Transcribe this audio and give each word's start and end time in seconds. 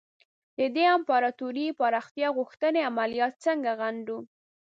د 0.57 0.59
دې 0.75 0.85
امپراطوري 0.97 1.67
پراختیا 1.79 2.27
غوښتنې 2.37 2.79
عملیات 2.89 3.33
ځکه 3.45 3.71
غندو. 3.79 4.17